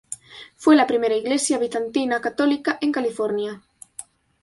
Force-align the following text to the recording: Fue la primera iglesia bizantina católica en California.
Fue 0.55 0.75
la 0.75 0.87
primera 0.87 1.15
iglesia 1.15 1.59
bizantina 1.59 2.19
católica 2.21 2.79
en 2.81 2.91
California. 2.91 3.61